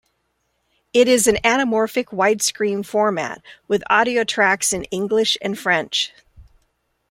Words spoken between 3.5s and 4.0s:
with